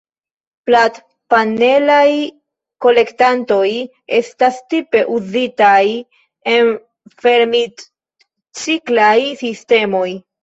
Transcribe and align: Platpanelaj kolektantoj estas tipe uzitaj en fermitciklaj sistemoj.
Platpanelaj 0.67 2.13
kolektantoj 2.85 3.67
estas 4.19 4.57
tipe 4.73 5.03
uzitaj 5.17 5.83
en 6.53 6.71
fermitciklaj 7.27 9.15
sistemoj. 9.43 10.07